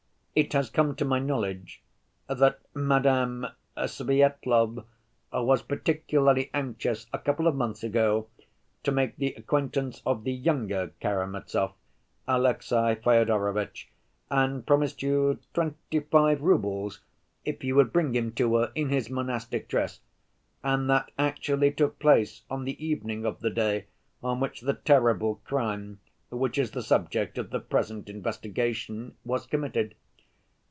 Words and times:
It 0.33 0.53
has 0.53 0.69
come 0.69 0.95
to 0.95 1.03
my 1.03 1.19
knowledge 1.19 1.83
that 2.29 2.61
Madame 2.73 3.47
Svyetlov 3.75 4.85
was 5.33 5.61
particularly 5.61 6.49
anxious 6.53 7.07
a 7.11 7.19
couple 7.19 7.47
of 7.47 7.55
months 7.55 7.83
ago 7.83 8.29
to 8.83 8.93
make 8.93 9.17
the 9.17 9.33
acquaintance 9.33 10.01
of 10.05 10.23
the 10.23 10.31
younger 10.31 10.93
Karamazov, 11.01 11.73
Alexey 12.29 12.95
Fyodorovitch, 13.03 13.89
and 14.29 14.65
promised 14.65 15.03
you 15.03 15.37
twenty‐five 15.53 16.37
roubles, 16.39 17.01
if 17.43 17.61
you 17.65 17.75
would 17.75 17.91
bring 17.91 18.15
him 18.15 18.31
to 18.31 18.55
her 18.55 18.71
in 18.73 18.87
his 18.87 19.09
monastic 19.09 19.67
dress. 19.67 19.99
And 20.63 20.89
that 20.89 21.11
actually 21.19 21.73
took 21.73 21.99
place 21.99 22.43
on 22.49 22.63
the 22.63 22.83
evening 22.83 23.25
of 23.25 23.41
the 23.41 23.49
day 23.49 23.87
on 24.23 24.39
which 24.39 24.61
the 24.61 24.75
terrible 24.75 25.41
crime, 25.43 25.99
which 26.29 26.57
is 26.57 26.71
the 26.71 26.81
subject 26.83 27.37
of 27.37 27.49
the 27.49 27.59
present 27.59 28.07
investigation, 28.07 29.17
was 29.25 29.45
committed. 29.45 29.93